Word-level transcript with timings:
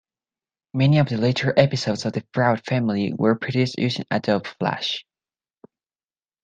Many 0.73 0.97
of 0.97 1.09
the 1.09 1.17
later 1.17 1.53
episodes 1.55 2.05
of 2.07 2.13
"The 2.13 2.23
Proud 2.33 2.65
Family" 2.65 3.13
were 3.13 3.35
produced 3.35 3.77
using 3.77 4.07
Adobe 4.09 4.49
Flash. 4.59 5.05